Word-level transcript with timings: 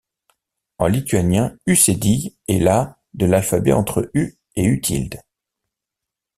En 0.79 0.87
lituanien, 0.87 1.55
Ų 1.69 1.73
est 2.47 2.57
la 2.59 2.97
de 3.13 3.27
l’alphabet, 3.27 3.69
située 3.69 3.73
entre 3.73 4.09
U 4.15 4.35
et 4.55 4.67
Ū. 4.67 4.81